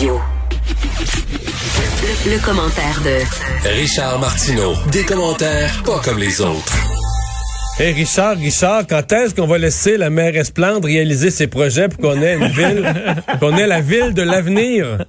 Le, 0.00 0.14
le 2.30 2.38
commentaire 2.44 3.00
de 3.02 3.68
Richard 3.68 4.20
Martineau. 4.20 4.74
Des 4.92 5.04
commentaires 5.04 5.82
pas 5.84 6.00
comme 6.04 6.18
les 6.18 6.40
autres. 6.40 6.87
Hey 7.80 7.92
Richard, 7.92 8.38
Richard, 8.38 8.88
quand 8.88 9.12
est-ce 9.12 9.32
qu'on 9.36 9.46
va 9.46 9.56
laisser 9.56 9.96
la 9.96 10.10
maire 10.10 10.34
Esplande 10.36 10.84
réaliser 10.84 11.30
ses 11.30 11.46
projets 11.46 11.88
pour 11.88 12.00
qu'on 12.00 12.20
ait 12.20 12.34
une 12.36 12.48
ville, 12.48 12.92
qu'on 13.38 13.56
ait 13.56 13.68
la 13.68 13.80
ville 13.80 14.14
de 14.14 14.22
l'avenir? 14.22 15.04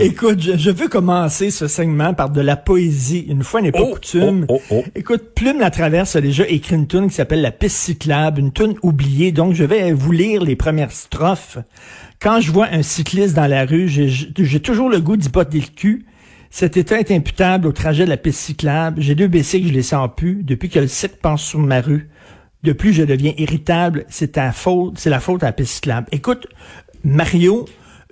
Écoute, 0.00 0.40
je, 0.40 0.56
je 0.56 0.70
veux 0.70 0.88
commencer 0.88 1.50
ce 1.50 1.66
segment 1.68 2.14
par 2.14 2.30
de 2.30 2.40
la 2.40 2.56
poésie. 2.56 3.26
Une 3.28 3.42
fois 3.42 3.60
n'est 3.60 3.72
pas 3.72 3.82
Oh, 3.82 3.92
coutume. 3.92 4.46
oh, 4.48 4.58
oh, 4.70 4.76
oh. 4.78 4.84
Écoute, 4.94 5.34
Plume 5.34 5.60
la 5.60 5.70
Traverse 5.70 6.16
a 6.16 6.22
déjà 6.22 6.46
écrit 6.48 6.76
une 6.76 6.86
tune 6.86 7.08
qui 7.08 7.14
s'appelle 7.14 7.42
La 7.42 7.50
piste 7.52 7.76
cyclable, 7.76 8.40
une 8.40 8.52
tune 8.52 8.76
oubliée. 8.82 9.30
Donc, 9.30 9.52
je 9.52 9.64
vais 9.64 9.92
vous 9.92 10.12
lire 10.12 10.42
les 10.42 10.56
premières 10.56 10.92
strophes. 10.92 11.58
Quand 12.22 12.40
je 12.40 12.50
vois 12.50 12.68
un 12.72 12.82
cycliste 12.82 13.34
dans 13.34 13.46
la 13.46 13.66
rue, 13.66 13.86
j'ai 13.86 14.08
j'ai 14.08 14.60
toujours 14.60 14.88
le 14.88 15.00
goût 15.00 15.18
d'y 15.18 15.28
botter 15.28 15.60
le 15.60 15.74
cul. 15.76 16.06
Cet 16.50 16.76
état 16.76 16.98
est 16.98 17.10
imputable 17.10 17.66
au 17.66 17.72
trajet 17.72 18.04
de 18.04 18.10
la 18.10 18.16
piste 18.16 18.40
cyclable. 18.40 19.00
J'ai 19.00 19.14
deux 19.14 19.28
que 19.28 19.42
je 19.42 19.72
les 19.72 19.82
sens 19.82 20.08
plus 20.16 20.42
depuis 20.42 20.68
que 20.68 20.78
le 20.78 20.88
site 20.88 21.16
passe 21.16 21.42
sur 21.42 21.60
ma 21.60 21.80
rue. 21.80 22.08
De 22.62 22.72
plus, 22.72 22.92
je 22.92 23.02
deviens 23.02 23.34
irritable. 23.36 24.04
C'est 24.08 24.32
ta 24.32 24.52
faute, 24.52 24.98
c'est 24.98 25.10
la 25.10 25.20
faute 25.20 25.42
à 25.42 25.46
la 25.46 25.52
piste 25.52 25.74
cyclable. 25.74 26.08
Écoute, 26.10 26.46
Mario, 27.04 27.66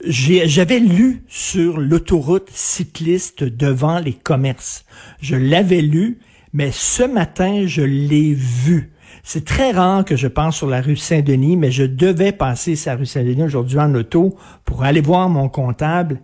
j'avais 0.05 0.79
lu 0.79 1.25
sur 1.29 1.79
l'autoroute 1.79 2.51
cycliste 2.51 3.43
devant 3.43 3.99
les 3.99 4.13
commerces. 4.13 4.85
Je 5.21 5.37
l'avais 5.37 5.83
lu, 5.83 6.19
mais 6.53 6.71
ce 6.73 7.03
matin, 7.03 7.65
je 7.67 7.83
l'ai 7.83 8.35
vu. 8.35 8.93
C'est 9.23 9.45
très 9.45 9.73
rare 9.73 10.05
que 10.05 10.15
je 10.15 10.29
passe 10.29 10.57
sur 10.57 10.69
la 10.69 10.81
rue 10.81 10.97
Saint-Denis, 10.97 11.57
mais 11.57 11.73
je 11.73 11.83
devais 11.83 12.33
passer 12.33 12.79
la 12.87 12.95
rue 12.95 13.07
Saint-Denis 13.07 13.43
aujourd'hui 13.43 13.79
en 13.79 13.93
auto 13.95 14.37
pour 14.65 14.85
aller 14.85 15.01
voir 15.01 15.29
mon 15.29 15.49
comptable. 15.49 16.21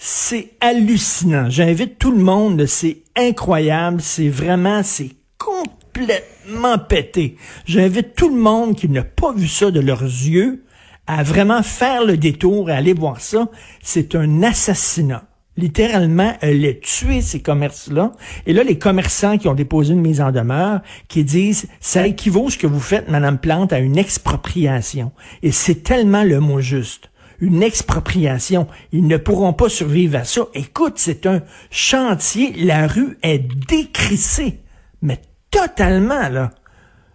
C'est 0.00 0.50
hallucinant. 0.60 1.50
J'invite 1.50 1.98
tout 1.98 2.12
le 2.12 2.22
monde. 2.22 2.64
C'est 2.66 2.98
incroyable. 3.16 4.00
C'est 4.00 4.28
vraiment, 4.28 4.84
c'est 4.84 5.10
complètement 5.38 6.78
pété. 6.78 7.36
J'invite 7.66 8.14
tout 8.14 8.28
le 8.28 8.40
monde 8.40 8.76
qui 8.76 8.88
n'a 8.88 9.02
pas 9.02 9.32
vu 9.32 9.48
ça 9.48 9.72
de 9.72 9.80
leurs 9.80 10.04
yeux 10.04 10.62
à 11.08 11.24
vraiment 11.24 11.64
faire 11.64 12.04
le 12.04 12.16
détour 12.16 12.70
et 12.70 12.74
aller 12.74 12.94
voir 12.94 13.20
ça. 13.20 13.48
C'est 13.82 14.14
un 14.14 14.44
assassinat. 14.44 15.24
Littéralement, 15.56 16.32
elle 16.42 16.64
a 16.64 16.74
tué 16.74 17.20
ces 17.20 17.42
commerces-là. 17.42 18.12
Et 18.46 18.52
là, 18.52 18.62
les 18.62 18.78
commerçants 18.78 19.36
qui 19.36 19.48
ont 19.48 19.54
déposé 19.54 19.94
une 19.94 20.00
mise 20.00 20.20
en 20.20 20.30
demeure, 20.30 20.80
qui 21.08 21.24
disent, 21.24 21.66
ça 21.80 22.06
équivaut 22.06 22.50
ce 22.50 22.58
que 22.58 22.68
vous 22.68 22.78
faites, 22.78 23.08
Madame 23.08 23.38
Plante, 23.38 23.72
à 23.72 23.80
une 23.80 23.98
expropriation. 23.98 25.10
Et 25.42 25.50
c'est 25.50 25.82
tellement 25.82 26.22
le 26.22 26.38
mot 26.38 26.60
juste 26.60 27.10
une 27.40 27.62
expropriation. 27.62 28.66
Ils 28.92 29.06
ne 29.06 29.16
pourront 29.16 29.52
pas 29.52 29.68
survivre 29.68 30.18
à 30.18 30.24
ça. 30.24 30.42
Écoute, 30.54 30.94
c'est 30.96 31.26
un 31.26 31.42
chantier. 31.70 32.52
La 32.56 32.86
rue 32.86 33.18
est 33.22 33.38
décrissée. 33.68 34.60
Mais 35.02 35.20
totalement, 35.50 36.28
là. 36.28 36.52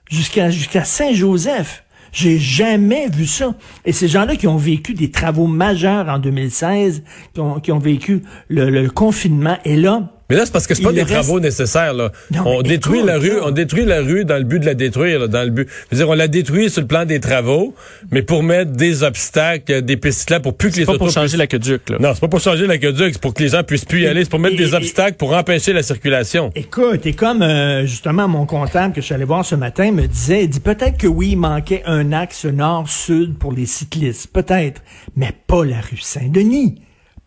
Jusqu'à 0.10 0.50
jusqu'à 0.50 0.84
Saint-Joseph. 0.84 1.84
J'ai 2.12 2.38
jamais 2.38 3.08
vu 3.10 3.26
ça. 3.26 3.56
Et 3.86 3.92
ces 3.92 4.08
gens-là 4.08 4.36
qui 4.36 4.48
ont 4.48 4.58
vécu 4.58 4.94
des 4.94 5.10
travaux 5.10 5.48
majeurs 5.48 6.10
en 6.10 6.20
2016, 6.20 7.04
qui 7.34 7.40
ont, 7.40 7.60
qui 7.60 7.72
ont 7.72 7.80
vécu 7.80 8.22
le, 8.50 8.70
le 8.70 8.88
confinement, 8.90 9.58
et 9.66 9.76
là, 9.76 10.13
Mais 10.34 10.40
là, 10.40 10.46
c'est 10.48 10.52
parce 10.52 10.66
que 10.66 10.74
c'est 10.74 10.82
pas 10.82 10.92
des 10.92 11.04
reste- 11.04 11.14
travaux 11.14 11.40
nécessaires, 11.40 11.94
là. 11.94 12.12
Non, 12.32 12.42
on 12.46 12.62
détruit 12.64 12.98
écoute, 13.00 13.08
la 13.08 13.20
rue, 13.20 13.40
on 13.44 13.52
détruit 13.52 13.86
la 13.86 14.02
rue 14.02 14.26
dans 14.26 14.38
le 14.38 14.44
but 14.44 14.58
de 14.60 14.66
la 14.66 14.74
détruire, 14.74 15.20
là, 15.20 15.28
dans 15.28 15.44
le 15.44 15.52
but. 15.52 15.68
Je 15.92 15.96
veux 15.96 15.98
dire, 16.04 16.10
on 16.10 16.16
la 16.16 16.28
détruit 16.28 16.72
sur 16.72 16.82
le 16.82 16.88
plan 16.88 17.06
des 17.06 17.20
travaux, 17.20 17.76
mais 18.12 18.24
pour 18.24 18.42
mettre 18.42 18.72
des 18.72 19.04
obstacles, 19.04 19.72
euh, 19.72 19.82
des 19.82 19.96
pistes 19.96 20.32
là, 20.32 20.40
pour 20.40 20.56
plus 20.58 20.72
que 20.72 20.78
les 20.78 20.82
C'est 20.86 20.92
pas 20.92 20.98
pour 20.98 21.12
changer 21.12 21.38
l'aqueduc, 21.38 21.88
là. 21.92 21.98
Non, 22.00 22.14
c'est 22.16 22.20
pas 22.22 22.28
pour 22.28 22.40
changer 22.40 22.66
l'aqueduc, 22.66 23.14
c'est 23.14 23.22
pour 23.22 23.36
que 23.36 23.44
les 23.44 23.50
gens 23.50 23.64
puissent 23.64 23.86
plus 23.86 24.02
y 24.02 24.04
Et- 24.06 24.08
aller, 24.08 24.24
c'est 24.24 24.30
pour 24.32 24.40
mettre 24.40 24.56
et- 24.56 24.58
des 24.58 24.72
et- 24.72 24.76
obstacles 24.76 25.18
pour 25.18 25.34
empêcher 25.34 25.72
la 25.72 25.84
circulation. 25.84 26.50
Écoute, 26.56 27.06
et 27.06 27.14
comme 27.14 27.44
euh, 27.44 27.86
justement 27.86 28.28
mon 28.28 28.48
comptable 28.48 28.94
que 28.96 29.02
je 29.02 29.06
suis 29.06 29.14
allé 29.16 29.26
voir 29.26 29.46
ce 29.46 29.54
matin 29.54 29.92
me 29.92 30.08
disait, 30.08 30.46
il 30.46 30.50
dit 30.50 30.60
peut-être 30.60 30.98
que 30.98 31.08
oui, 31.08 31.30
il 31.34 31.38
manquait 31.38 31.84
un 31.86 32.12
axe 32.12 32.46
nord-sud 32.46 33.38
pour 33.38 33.52
les 33.54 33.68
cyclistes, 33.68 34.28
peut-être, 34.34 34.82
mais 35.16 35.32
pas 35.46 35.64
la 35.64 35.78
rue 35.82 35.98
Saint-Denis, 36.02 36.82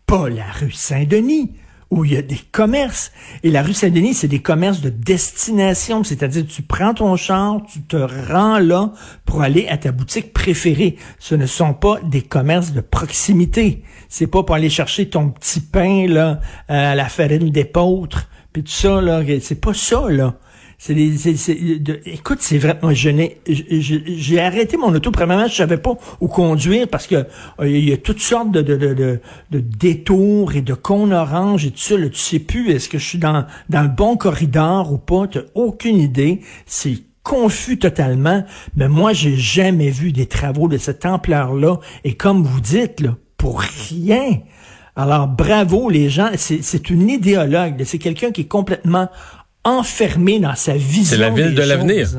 pas 0.05 0.27
la 0.29 0.43
rue 0.59 0.71
Saint-Denis 0.71 1.51
où 1.89 2.05
il 2.05 2.13
y 2.13 2.17
a 2.17 2.21
des 2.21 2.39
commerces. 2.51 3.11
Et 3.43 3.49
la 3.49 3.61
rue 3.61 3.73
Saint-Denis, 3.73 4.13
c'est 4.13 4.27
des 4.27 4.41
commerces 4.41 4.81
de 4.81 4.89
destination, 4.89 6.03
c'est-à-dire 6.03 6.45
tu 6.47 6.61
prends 6.61 6.93
ton 6.93 7.15
char, 7.15 7.61
tu 7.71 7.81
te 7.81 7.97
rends 7.97 8.59
là 8.59 8.91
pour 9.25 9.41
aller 9.41 9.67
à 9.67 9.77
ta 9.77 9.91
boutique 9.91 10.33
préférée. 10.33 10.97
Ce 11.19 11.35
ne 11.35 11.45
sont 11.45 11.73
pas 11.73 11.99
des 12.03 12.21
commerces 12.21 12.73
de 12.73 12.81
proximité. 12.81 13.83
C'est 14.09 14.27
pas 14.27 14.43
pour 14.43 14.55
aller 14.55 14.69
chercher 14.69 15.09
ton 15.09 15.29
petit 15.29 15.61
pain 15.61 16.07
là 16.07 16.39
à 16.67 16.95
la 16.95 17.09
farine 17.09 17.49
d'épeautre 17.49 18.27
puis 18.57 18.63
tout 18.63 18.71
ça 18.71 19.01
là, 19.01 19.21
c'est 19.39 19.61
pas 19.61 19.75
ça 19.75 20.09
là. 20.09 20.33
C'est 20.79 20.95
écoute, 22.05 22.37
c'est 22.41 22.59
vrai. 22.59 22.77
Moi, 22.83 22.93
je 22.93 23.09
n'ai, 23.09 23.41
j'ai 23.47 24.39
arrêté 24.39 24.77
mon 24.77 24.93
auto. 24.93 25.09
Premièrement, 25.09 25.47
je 25.47 25.55
savais 25.55 25.77
pas 25.77 25.97
où 26.21 26.27
conduire 26.27 26.87
parce 26.87 27.07
que 27.07 27.15
euh, 27.15 27.67
il 27.67 27.89
y 27.89 27.93
a 27.93 27.97
toutes 27.97 28.19
sortes 28.19 28.51
de, 28.51 28.61
de, 28.61 28.75
de, 28.75 29.19
de, 29.49 29.59
détours 29.59 30.55
et 30.55 30.61
de 30.61 30.75
cônes 30.75 31.13
oranges 31.13 31.65
et 31.65 31.71
tout 31.71 31.79
ça. 31.79 31.97
Là, 31.97 32.09
tu 32.09 32.19
sais 32.19 32.37
plus 32.37 32.69
est-ce 32.69 32.89
que 32.89 32.99
je 32.99 33.05
suis 33.05 33.17
dans 33.17 33.45
dans 33.69 33.81
le 33.81 33.89
bon 33.89 34.17
corridor 34.17 34.93
ou 34.93 34.99
pas. 34.99 35.25
T'as 35.27 35.41
aucune 35.55 35.97
idée. 35.97 36.41
C'est 36.67 36.99
confus 37.23 37.79
totalement. 37.79 38.45
Mais 38.75 38.87
moi, 38.87 39.13
j'ai 39.13 39.35
jamais 39.35 39.89
vu 39.89 40.11
des 40.11 40.27
travaux 40.27 40.67
de 40.67 40.77
cette 40.77 41.07
ampleur-là. 41.07 41.79
Et 42.03 42.13
comme 42.13 42.43
vous 42.43 42.61
dites, 42.61 42.99
là, 42.99 43.17
pour 43.35 43.61
rien. 43.61 44.41
Alors, 44.95 45.27
bravo 45.27 45.89
les 45.89 46.09
gens. 46.09 46.29
C'est 46.35 46.61
c'est 46.61 46.91
une 46.91 47.09
idéologue. 47.09 47.81
C'est 47.83 47.97
quelqu'un 47.99 48.31
qui 48.31 48.41
est 48.41 48.47
complètement 48.47 49.09
enfermé 49.67 50.39
dans 50.39 50.55
sa 50.55 50.73
vision. 50.73 51.05
C'est 51.05 51.17
la 51.17 51.29
ville 51.29 51.53
des 51.53 51.61
de 51.61 51.67
l'avenir. 51.67 52.09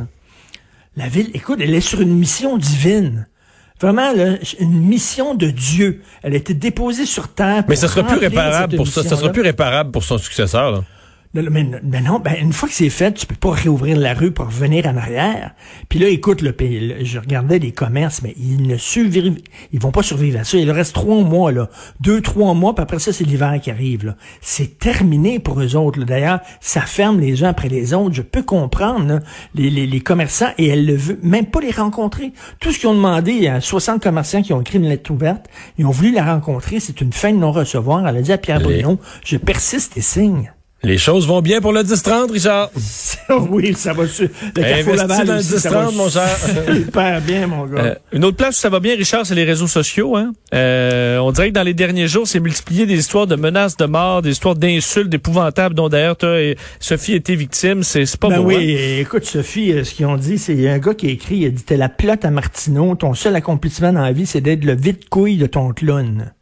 La 0.97 1.09
ville, 1.09 1.31
écoute, 1.35 1.59
elle 1.63 1.75
est 1.75 1.81
sur 1.81 2.01
une 2.01 2.15
mission 2.15 2.59
divine. 2.59 3.27
Vraiment, 3.81 4.13
là, 4.13 4.37
une 4.59 4.81
mission 4.81 5.35
de 5.35 5.51
Dieu. 5.51 6.03
Elle 6.23 6.35
a 6.35 6.37
été 6.37 6.55
déposée 6.55 7.07
sur 7.07 7.29
terre. 7.29 7.65
Mais 7.69 7.75
pour 7.75 7.77
ça 7.77 7.89
sera 7.89 8.03
plus 8.03 8.19
réparable 8.19 8.77
pour 8.77 8.89
ça, 8.89 9.05
ça 9.05 9.17
sera 9.17 9.31
plus 9.31 9.43
réparable 9.43 9.93
pour 9.93 10.03
son 10.03 10.19
successeur, 10.19 10.73
là. 10.73 10.85
Mais, 11.35 11.43
mais 11.85 12.01
non, 12.01 12.19
ben, 12.21 12.35
une 12.41 12.53
fois 12.55 12.69
que 12.71 12.75
c'est 12.75 12.89
fait, 12.89 13.13
tu 13.13 13.27
peux 13.27 13.35
pas 13.35 13.51
réouvrir 13.51 13.99
la 13.99 14.15
rue 14.15 14.31
pour 14.33 14.47
revenir 14.47 14.87
en 14.87 14.97
arrière. 14.97 15.53
Puis 15.91 15.99
là, 15.99 16.09
écoute, 16.09 16.41
le 16.41 16.53
pays, 16.53 16.95
je 17.05 17.19
regardais 17.19 17.59
les 17.59 17.71
commerces, 17.71 18.23
mais 18.23 18.35
ils 18.39 18.67
ne 18.67 18.77
survivent, 18.79 19.37
ils 19.73 19.79
vont 19.81 19.91
pas 19.91 20.03
survivre 20.03 20.41
à 20.41 20.45
ça. 20.45 20.57
Il 20.57 20.71
reste 20.71 20.95
trois 20.95 21.23
mois, 21.23 21.53
là. 21.53 21.69
Deux, 22.01 22.23
trois 22.23 22.55
mois, 22.55 22.75
puis 22.75 22.83
après 22.83 22.99
ça, 22.99 23.13
c'est 23.13 23.25
l'hiver 23.25 23.61
qui 23.63 23.71
arrive, 23.71 24.07
là. 24.07 24.17
C'est 24.41 24.79
terminé 24.79 25.39
pour 25.39 25.61
eux 25.61 25.77
autres. 25.77 26.03
D'ailleurs, 26.03 26.41
ça 26.61 26.81
ferme 26.81 27.21
les 27.21 27.45
uns 27.45 27.51
après 27.51 27.69
les 27.69 27.93
autres. 27.93 28.15
Je 28.15 28.23
peux 28.23 28.43
comprendre, 28.43 29.07
là, 29.07 29.21
les, 29.55 29.69
les, 29.71 29.87
les 29.87 30.01
commerçants, 30.01 30.51
et 30.57 30.69
elle 30.69 30.87
le 30.87 30.97
veut 30.97 31.19
même 31.23 31.47
pas 31.47 31.61
les 31.61 31.71
rencontrer. 31.73 32.33
Tout 32.59 32.73
ce 32.73 32.79
qu'ils 32.79 32.89
ont 32.89 32.95
demandé, 32.95 33.33
il 33.33 33.43
y 33.43 33.49
a 33.49 33.61
60 33.61 34.03
commerçants 34.03 34.41
qui 34.43 34.55
ont 34.55 34.63
écrit 34.63 34.79
une 34.79 34.89
lettre 34.89 35.11
ouverte. 35.11 35.47
Ils 35.77 35.85
ont 35.85 35.91
voulu 35.91 36.11
la 36.13 36.25
rencontrer. 36.35 36.81
C'est 36.81 37.01
une 37.03 37.13
fin 37.13 37.33
de 37.33 37.39
non-recevoir. 37.39 38.09
Elle 38.09 38.17
a 38.17 38.23
dit 38.23 38.33
à 38.33 38.39
Pierre 38.39 38.61
Les- 38.61 38.83
Bruno, 38.83 38.99
je 39.25 39.37
persiste 39.37 39.97
et 39.99 40.01
signe. 40.01 40.53
Les 40.85 40.97
choses 40.97 41.27
vont 41.27 41.43
bien 41.43 41.61
pour 41.61 41.73
le 41.73 41.83
10-30, 41.83 42.31
Richard. 42.31 42.71
oui, 43.51 43.75
ça 43.75 43.93
va 43.93 44.07
sur 44.07 44.29
le 44.55 44.63
Carrefour 44.63 44.93
Investis 44.93 44.97
Laval 44.97 45.27
dans 45.27 45.33
le 45.33 45.39
aussi, 45.41 45.59
ça 45.59 45.71
va 45.71 45.87
10-30, 45.87 45.97
mon 45.97 46.09
cher. 46.09 46.29
Super 46.73 47.21
bien, 47.21 47.47
mon 47.49 47.67
gars. 47.67 47.79
Euh, 47.81 47.95
une 48.13 48.25
autre 48.25 48.37
place 48.37 48.57
où 48.57 48.61
ça 48.61 48.69
va 48.69 48.79
bien, 48.79 48.95
Richard, 48.95 49.27
c'est 49.27 49.35
les 49.35 49.43
réseaux 49.43 49.67
sociaux. 49.67 50.15
Hein? 50.15 50.33
Euh, 50.55 51.19
on 51.19 51.33
dirait 51.33 51.49
que 51.49 51.55
dans 51.55 51.65
les 51.65 51.75
derniers 51.75 52.07
jours, 52.07 52.29
c'est 52.29 52.39
multiplié 52.39 52.87
des 52.87 52.97
histoires 52.97 53.27
de 53.27 53.35
menaces 53.35 53.77
de 53.77 53.87
mort, 53.87 54.23
des 54.23 54.31
histoires 54.31 54.55
d'insultes 54.55 55.13
épouvantables 55.13 55.75
dont 55.75 55.89
d'ailleurs 55.89 56.17
toi 56.17 56.41
et 56.41 56.57
Sophie 56.79 57.15
étaient 57.15 57.35
victimes. 57.35 57.83
C'est 57.83 58.07
c'est 58.07 58.21
pas 58.21 58.29
ben 58.29 58.39
beau. 58.41 58.49
oui, 58.49 58.77
hein? 58.79 59.01
écoute, 59.01 59.25
Sophie, 59.25 59.73
euh, 59.73 59.83
ce 59.83 59.95
qu'ils 59.95 60.07
ont 60.07 60.17
dit, 60.17 60.39
c'est 60.39 60.53
il 60.53 60.61
y 60.61 60.69
a 60.69 60.73
un 60.73 60.79
gars 60.79 60.95
qui 60.95 61.09
a 61.09 61.11
écrit, 61.11 61.39
il 61.39 61.47
a 61.47 61.51
dit 61.51 61.65
T'es 61.65 61.77
la 61.77 61.89
plotte 61.89 62.25
à 62.25 62.31
Martineau, 62.31 62.95
ton 62.95 63.15
seul 63.15 63.35
accomplissement 63.35 63.93
dans 63.93 64.03
la 64.03 64.13
vie, 64.13 64.27
c'est 64.27 64.41
d'être 64.41 64.65
le 64.65 64.77
vide-couille 64.77 65.39
de 65.39 65.47
ton 65.47 65.73
clown. 65.73 66.33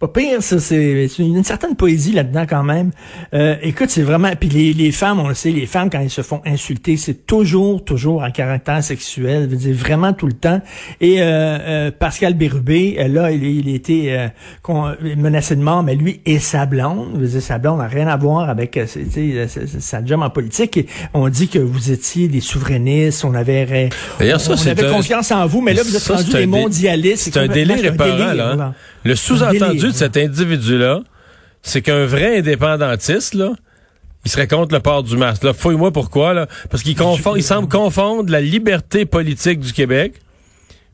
Pas 0.00 0.06
pire, 0.06 0.40
ça, 0.44 0.60
c'est 0.60 1.08
une, 1.18 1.38
une 1.38 1.42
certaine 1.42 1.74
poésie 1.74 2.12
là-dedans 2.12 2.44
quand 2.48 2.62
même. 2.62 2.92
Euh, 3.34 3.56
écoute, 3.62 3.90
c'est 3.90 4.02
vraiment. 4.02 4.30
Puis 4.38 4.48
les, 4.48 4.72
les 4.72 4.92
femmes, 4.92 5.18
on 5.18 5.26
le 5.26 5.34
sait, 5.34 5.50
les 5.50 5.66
femmes, 5.66 5.90
quand 5.90 5.98
elles 5.98 6.08
se 6.08 6.22
font 6.22 6.40
insulter, 6.46 6.96
c'est 6.96 7.26
toujours, 7.26 7.84
toujours 7.84 8.22
en 8.22 8.30
caractère 8.30 8.80
sexuel. 8.84 9.46
Je 9.46 9.50
veux 9.50 9.56
dire, 9.56 9.74
vraiment 9.74 10.12
tout 10.12 10.28
le 10.28 10.34
temps. 10.34 10.60
Et 11.00 11.20
euh, 11.20 11.24
euh, 11.26 11.90
Pascal 11.90 12.34
Bérubé, 12.34 12.96
euh, 13.00 13.08
là, 13.08 13.32
il, 13.32 13.42
il 13.42 13.74
était 13.74 14.30
euh, 14.68 14.94
menacé 15.16 15.56
de 15.56 15.62
mort, 15.62 15.82
mais 15.82 15.96
lui 15.96 16.20
et 16.26 16.38
sa 16.38 16.64
blonde, 16.66 17.08
je 17.16 17.20
veux 17.20 17.26
dire, 17.26 17.42
sa 17.42 17.58
blonde 17.58 17.78
n'a 17.78 17.88
rien 17.88 18.06
à 18.06 18.16
voir 18.16 18.48
avec 18.48 18.78
sa- 19.80 20.04
job 20.04 20.22
en 20.22 20.30
politique. 20.30 20.76
Et 20.76 20.86
on 21.12 21.28
dit 21.28 21.48
que 21.48 21.58
vous 21.58 21.90
étiez 21.90 22.28
des 22.28 22.40
souverainistes, 22.40 23.24
on 23.24 23.34
avait, 23.34 23.88
D'ailleurs, 24.20 24.40
ça, 24.40 24.52
on 24.56 24.66
avait 24.68 24.86
un- 24.86 24.92
confiance 24.92 25.32
en 25.32 25.44
vous, 25.48 25.60
mais 25.60 25.74
là, 25.74 25.82
vous 25.82 25.96
êtes 25.96 26.08
un 26.08 26.22
des 26.22 26.46
mondialistes. 26.46 27.24
C'est 27.32 27.36
un 27.36 27.48
délire 27.48 27.78
un 27.78 27.94
épeurant, 27.94 28.16
délire, 28.16 28.34
là. 28.34 28.52
hein. 28.60 28.74
Le 29.04 29.14
sous-entendu 29.14 29.87
de 29.90 29.96
cet 29.96 30.16
individu-là, 30.16 31.02
c'est 31.62 31.82
qu'un 31.82 32.06
vrai 32.06 32.38
indépendantiste, 32.38 33.34
là, 33.34 33.52
il 34.24 34.30
serait 34.30 34.48
contre 34.48 34.74
le 34.74 34.80
port 34.80 35.02
du 35.02 35.16
masque. 35.16 35.50
Fouille-moi 35.52 35.92
pourquoi, 35.92 36.34
là. 36.34 36.46
Parce 36.70 36.82
qu'il 36.82 36.96
confond, 36.96 37.36
il 37.36 37.42
semble 37.42 37.68
confondre 37.68 38.30
la 38.30 38.40
liberté 38.40 39.06
politique 39.06 39.60
du 39.60 39.72
Québec 39.72 40.20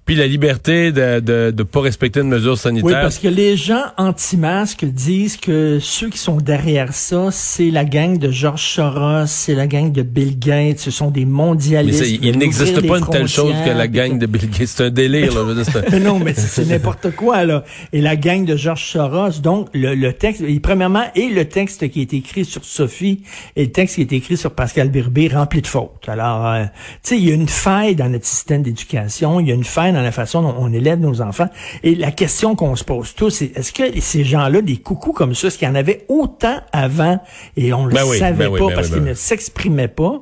puis 0.04 0.14
la 0.14 0.26
liberté 0.26 0.92
de 0.92 1.20
de, 1.20 1.50
de 1.50 1.62
pas 1.62 1.80
respecter 1.80 2.20
une 2.20 2.28
mesure 2.28 2.58
sanitaire. 2.58 2.86
Oui, 2.86 2.92
parce 2.92 3.18
que 3.18 3.28
les 3.28 3.56
gens 3.56 3.84
anti-masques 3.96 4.84
disent 4.84 5.36
que 5.36 5.78
ceux 5.80 6.10
qui 6.10 6.18
sont 6.18 6.36
derrière 6.36 6.92
ça, 6.92 7.28
c'est 7.30 7.70
la 7.70 7.84
gang 7.84 8.18
de 8.18 8.30
George 8.30 8.62
Soros, 8.62 9.26
c'est 9.26 9.54
la 9.54 9.66
gang 9.66 9.90
de 9.92 10.02
Bill 10.02 10.38
Gates, 10.38 10.78
ce 10.78 10.90
sont 10.90 11.10
des 11.10 11.24
mondialistes. 11.24 12.02
Mais 12.02 12.28
il 12.28 12.38
n'existe 12.38 12.86
pas 12.86 12.98
une 12.98 13.06
telle 13.06 13.28
chose 13.28 13.54
que 13.64 13.70
la 13.70 13.88
gang 13.88 14.18
de 14.18 14.26
Bill 14.26 14.50
Gates. 14.50 14.68
C'est 14.68 14.84
un 14.84 14.90
délire. 14.90 15.32
Là. 15.34 15.98
non, 16.00 16.18
mais 16.18 16.34
c'est 16.34 16.66
n'importe 16.66 17.10
quoi 17.12 17.44
là. 17.44 17.64
Et 17.92 18.00
la 18.00 18.16
gang 18.16 18.44
de 18.44 18.56
George 18.56 18.84
Soros, 18.84 19.40
donc 19.42 19.68
le, 19.72 19.94
le 19.94 20.12
texte, 20.12 20.42
et 20.46 20.60
premièrement, 20.60 21.04
et 21.14 21.28
le 21.28 21.44
texte 21.46 21.88
qui 21.88 22.00
est 22.02 22.12
écrit 22.12 22.44
sur 22.44 22.64
Sophie 22.64 23.22
et 23.56 23.64
le 23.64 23.72
texte 23.72 23.96
qui 23.96 24.02
est 24.02 24.12
écrit 24.12 24.36
sur 24.36 24.50
Pascal 24.50 24.90
Birbé 24.90 25.28
rempli 25.28 25.62
de 25.62 25.66
fautes. 25.66 26.08
Alors, 26.08 26.46
euh, 26.46 26.64
tu 26.64 26.70
sais, 27.02 27.18
il 27.18 27.28
y 27.28 27.30
a 27.30 27.34
une 27.34 27.48
faille 27.48 27.96
dans 27.96 28.08
notre 28.08 28.26
système 28.26 28.62
d'éducation, 28.62 29.40
il 29.40 29.48
y 29.48 29.52
a 29.52 29.54
une 29.54 29.64
faille 29.64 29.93
dans 29.94 30.02
la 30.02 30.12
façon 30.12 30.42
dont 30.42 30.54
on 30.58 30.72
élève 30.72 31.00
nos 31.00 31.22
enfants. 31.22 31.48
Et 31.82 31.94
la 31.94 32.10
question 32.10 32.54
qu'on 32.54 32.76
se 32.76 32.84
pose 32.84 33.14
tous, 33.14 33.30
c'est 33.30 33.56
est-ce 33.56 33.72
que 33.72 34.00
ces 34.00 34.24
gens-là, 34.24 34.60
des 34.60 34.76
coucous 34.76 35.12
comme 35.12 35.34
ça, 35.34 35.46
est-ce 35.46 35.58
qu'il 35.58 35.66
y 35.66 35.70
en 35.70 35.74
avait 35.74 36.04
autant 36.08 36.56
avant 36.72 37.18
et 37.56 37.72
on 37.72 37.86
le 37.86 37.94
ben 37.94 38.04
savait 38.18 38.48
ben 38.48 38.58
pas 38.58 38.66
ben 38.66 38.74
parce 38.74 38.88
oui, 38.88 38.94
qu'ils 38.94 39.04
ne 39.04 39.14
s'exprimaient 39.14 39.88
pas? 39.88 40.20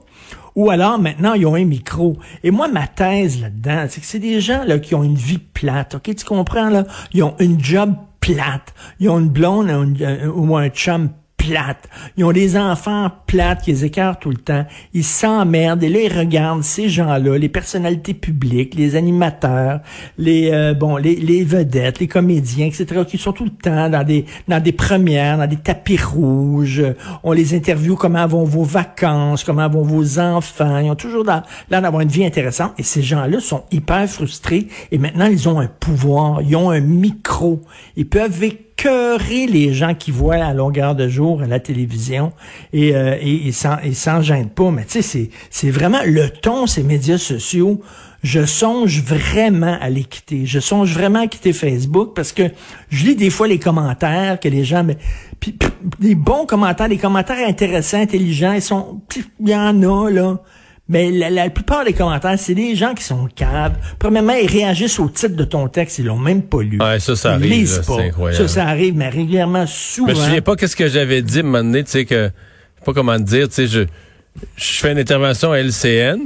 Ou 0.54 0.70
alors 0.70 0.98
maintenant 0.98 1.32
ils 1.32 1.46
ont 1.46 1.54
un 1.54 1.64
micro. 1.64 2.16
Et 2.44 2.50
moi 2.50 2.68
ma 2.68 2.86
thèse 2.86 3.40
là-dedans, 3.40 3.86
c'est 3.88 4.00
que 4.00 4.06
c'est 4.06 4.18
des 4.18 4.40
gens 4.40 4.64
là 4.64 4.78
qui 4.78 4.94
ont 4.94 5.02
une 5.02 5.16
vie 5.16 5.38
plate. 5.38 5.96
Ok, 5.96 6.14
tu 6.14 6.24
comprends 6.24 6.68
là? 6.68 6.84
Ils 7.14 7.22
ont 7.22 7.34
une 7.38 7.62
job 7.62 7.94
plate. 8.20 8.74
Ils 9.00 9.08
ont 9.08 9.18
une 9.18 9.30
blonde 9.30 9.70
ou 10.34 10.56
un 10.56 10.68
chum 10.68 11.10
plates. 11.42 11.88
Ils 12.16 12.24
ont 12.24 12.32
des 12.32 12.56
enfants 12.56 13.10
plates 13.26 13.62
qui 13.62 13.72
les 13.72 13.84
écartent 13.84 14.22
tout 14.22 14.30
le 14.30 14.36
temps. 14.36 14.64
Ils 14.94 15.04
s'emmerdent 15.04 15.82
et 15.82 15.88
là 15.88 15.98
ils 16.00 16.18
regardent 16.18 16.62
ces 16.62 16.88
gens-là, 16.88 17.36
les 17.36 17.48
personnalités 17.48 18.14
publiques, 18.14 18.74
les 18.74 18.94
animateurs, 18.94 19.80
les 20.18 20.50
euh, 20.52 20.74
bon, 20.74 20.96
les, 20.96 21.16
les 21.16 21.42
vedettes, 21.42 21.98
les 21.98 22.06
comédiens, 22.06 22.66
etc. 22.66 23.02
qui 23.06 23.18
sont 23.18 23.32
tout 23.32 23.44
le 23.44 23.50
temps 23.50 23.90
dans 23.90 24.04
des 24.04 24.24
dans 24.46 24.62
des 24.62 24.72
premières, 24.72 25.38
dans 25.38 25.46
des 25.48 25.56
tapis 25.56 25.96
rouges. 25.96 26.84
On 27.24 27.32
les 27.32 27.54
interviewe 27.54 27.96
comment 27.96 28.26
vont 28.26 28.44
vos 28.44 28.64
vacances, 28.64 29.42
comment 29.42 29.68
vont 29.68 29.82
vos 29.82 30.18
enfants. 30.20 30.78
Ils 30.78 30.90
ont 30.90 30.96
toujours 30.96 31.24
l'air 31.24 31.82
d'avoir 31.82 32.02
une 32.02 32.08
vie 32.08 32.24
intéressante 32.24 32.72
et 32.78 32.82
ces 32.84 33.02
gens-là 33.02 33.40
sont 33.40 33.64
hyper 33.72 34.08
frustrés 34.08 34.68
et 34.92 34.98
maintenant 34.98 35.26
ils 35.26 35.48
ont 35.48 35.58
un 35.58 35.66
pouvoir, 35.68 36.40
ils 36.42 36.54
ont 36.54 36.70
un 36.70 36.80
micro, 36.80 37.62
ils 37.96 38.08
peuvent 38.08 38.30
écœurer 38.82 39.46
les 39.46 39.72
gens 39.72 39.94
qui 39.94 40.10
voient 40.10 40.44
à 40.44 40.52
longueur 40.52 40.94
de 40.94 41.08
jour 41.08 41.42
à 41.42 41.46
la 41.46 41.60
télévision 41.60 42.32
et, 42.72 42.94
euh, 42.94 43.16
et, 43.20 43.48
et 43.48 43.52
s'en 43.52 44.20
pas. 44.54 44.70
Mais 44.70 44.84
tu 44.84 44.90
sais, 44.90 45.02
c'est, 45.02 45.30
c'est 45.50 45.70
vraiment 45.70 46.00
le 46.04 46.28
ton, 46.28 46.66
ces 46.66 46.82
médias 46.82 47.18
sociaux. 47.18 47.80
Je 48.22 48.44
songe 48.44 49.02
vraiment 49.02 49.76
à 49.80 49.88
les 49.88 50.04
quitter. 50.04 50.46
Je 50.46 50.60
songe 50.60 50.92
vraiment 50.94 51.22
à 51.22 51.26
quitter 51.26 51.52
Facebook 51.52 52.12
parce 52.14 52.32
que 52.32 52.44
je 52.88 53.06
lis 53.06 53.16
des 53.16 53.30
fois 53.30 53.48
les 53.48 53.58
commentaires 53.58 54.38
que 54.40 54.48
les 54.48 54.64
gens... 54.64 54.84
Mais, 54.84 54.96
des 55.98 56.14
bons 56.14 56.46
commentaires, 56.46 56.88
des 56.88 56.98
commentaires 56.98 57.48
intéressants, 57.48 58.00
intelligents, 58.00 58.52
ils 58.52 58.62
sont... 58.62 59.00
Il 59.40 59.48
y 59.48 59.56
en 59.56 59.82
a, 59.82 60.10
là. 60.10 60.40
Mais 60.88 61.10
la, 61.10 61.30
la, 61.30 61.48
plupart 61.48 61.84
des 61.84 61.92
commentaires, 61.92 62.38
c'est 62.38 62.54
des 62.54 62.74
gens 62.74 62.92
qui 62.94 63.04
sont 63.04 63.28
caves. 63.34 63.74
Premièrement, 63.98 64.34
ils 64.34 64.50
réagissent 64.50 64.98
au 64.98 65.08
titre 65.08 65.36
de 65.36 65.44
ton 65.44 65.68
texte, 65.68 66.00
ils 66.00 66.06
l'ont 66.06 66.18
même 66.18 66.42
pas 66.42 66.62
lu. 66.62 66.78
Ouais, 66.80 66.98
ça, 66.98 67.14
ça 67.14 67.30
ils 67.30 67.34
arrive. 67.34 67.50
Lisent 67.50 67.78
là, 67.78 67.96
pas. 67.96 68.02
incroyable. 68.02 68.48
Ça, 68.48 68.54
ça 68.54 68.66
arrive, 68.66 68.96
mais 68.96 69.08
régulièrement, 69.08 69.66
souvent. 69.66 70.12
Je 70.12 70.18
me 70.18 70.24
souviens 70.24 70.40
pas 70.42 70.56
qu'est-ce 70.56 70.76
que 70.76 70.88
j'avais 70.88 71.22
dit 71.22 71.38
à 71.38 71.40
un 71.40 71.44
moment 71.44 71.58
donné, 71.64 71.84
tu 71.84 71.92
sais, 71.92 72.04
que, 72.04 72.14
je 72.24 72.80
sais 72.80 72.84
pas 72.84 72.92
comment 72.92 73.16
te 73.16 73.22
dire, 73.22 73.48
tu 73.48 73.54
sais, 73.54 73.66
je, 73.68 73.82
je 74.56 74.78
fais 74.80 74.92
une 74.92 74.98
intervention 74.98 75.52
à 75.52 75.60
LCN, 75.60 76.18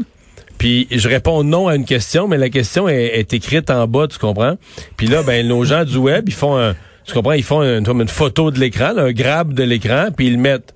puis 0.58 0.88
je 0.90 1.08
réponds 1.08 1.44
non 1.44 1.68
à 1.68 1.76
une 1.76 1.84
question, 1.84 2.26
mais 2.26 2.38
la 2.38 2.48
question 2.48 2.88
est, 2.88 3.18
est 3.18 3.34
écrite 3.34 3.70
en 3.70 3.86
bas, 3.86 4.06
tu 4.08 4.18
comprends? 4.18 4.56
Puis 4.96 5.06
là, 5.06 5.22
ben, 5.22 5.46
nos 5.46 5.64
gens 5.64 5.84
du 5.84 5.98
web, 5.98 6.24
ils 6.28 6.34
font 6.34 6.58
un, 6.58 6.74
tu 7.04 7.12
comprends, 7.12 7.32
ils 7.32 7.44
font 7.44 7.62
une, 7.62 7.86
une 7.86 8.08
photo 8.08 8.50
de 8.50 8.58
l'écran, 8.58 8.96
un 8.96 9.12
grab 9.12 9.52
de 9.52 9.62
l'écran, 9.62 10.08
puis 10.16 10.26
ils 10.26 10.32
le 10.32 10.38
mettent. 10.38 10.74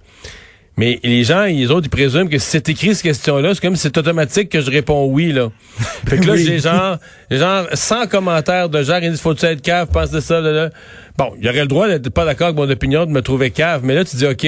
Mais 0.80 0.98
les 1.02 1.24
gens, 1.24 1.44
les 1.44 1.70
autres, 1.70 1.88
ils 1.88 1.90
présument 1.90 2.26
que 2.26 2.38
si 2.38 2.46
c'est 2.52 2.66
écrit 2.70 2.94
cette 2.94 3.02
question-là, 3.02 3.52
c'est 3.52 3.60
comme 3.60 3.76
si 3.76 3.82
c'est 3.82 3.98
automatique 3.98 4.48
que 4.48 4.62
je 4.62 4.70
réponds 4.70 5.04
oui, 5.12 5.30
là. 5.30 5.50
Fait 6.08 6.18
que 6.18 6.24
là, 6.24 6.32
Oui. 6.32 6.42
j'ai 6.42 6.58
genre, 6.58 6.96
genre 7.30 7.66
100 7.70 8.06
commentaires 8.06 8.70
de 8.70 8.82
genre, 8.82 8.96
ils 9.02 9.10
disent, 9.10 9.20
faut-tu 9.20 9.44
être 9.44 9.60
cave, 9.60 9.88
pense 9.92 10.10
de 10.10 10.20
ça, 10.20 10.40
là, 10.40 10.52
là. 10.52 10.70
Bon, 11.18 11.34
il 11.38 11.44
y 11.44 11.50
aurait 11.50 11.60
le 11.60 11.66
droit 11.66 11.86
d'être 11.86 12.08
pas 12.08 12.24
d'accord 12.24 12.46
avec 12.46 12.56
mon 12.56 12.70
opinion, 12.70 13.04
de 13.04 13.10
me 13.10 13.20
trouver 13.20 13.50
cave, 13.50 13.82
mais 13.84 13.94
là, 13.94 14.06
tu 14.06 14.16
dis, 14.16 14.24
OK, 14.24 14.46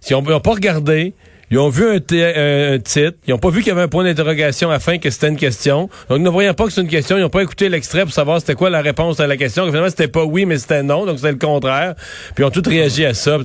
si 0.00 0.14
on 0.14 0.22
n'a 0.22 0.38
pas 0.38 0.52
regardé, 0.52 1.12
ils 1.54 1.58
ont 1.58 1.68
vu 1.68 1.88
un, 1.88 2.00
t- 2.00 2.24
un- 2.24 2.78
titre, 2.80 3.16
ils 3.28 3.32
ont 3.32 3.38
pas 3.38 3.50
vu 3.50 3.60
qu'il 3.60 3.68
y 3.68 3.70
avait 3.70 3.82
un 3.82 3.88
point 3.88 4.02
d'interrogation 4.02 4.70
afin 4.70 4.98
que 4.98 5.08
c'était 5.08 5.28
une 5.28 5.36
question. 5.36 5.88
Donc, 6.08 6.18
ne 6.20 6.28
voyant 6.28 6.52
pas 6.52 6.64
que 6.66 6.72
c'est 6.72 6.80
une 6.80 6.88
question, 6.88 7.16
ils 7.16 7.20
n'ont 7.20 7.28
pas 7.28 7.42
écouté 7.42 7.68
l'extrait 7.68 8.02
pour 8.02 8.12
savoir 8.12 8.40
c'était 8.40 8.54
quoi 8.54 8.70
la 8.70 8.82
réponse 8.82 9.20
à 9.20 9.26
la 9.28 9.36
question. 9.36 9.64
Finalement, 9.66 9.88
c'était 9.88 10.08
pas 10.08 10.24
oui, 10.24 10.46
mais 10.46 10.58
c'était 10.58 10.82
non, 10.82 11.06
donc 11.06 11.18
c'était 11.18 11.30
le 11.32 11.38
contraire. 11.38 11.94
Puis 12.34 12.42
ils 12.42 12.44
ont 12.44 12.50
tous 12.50 12.68
réagi 12.68 13.04
à 13.04 13.14
ça. 13.14 13.38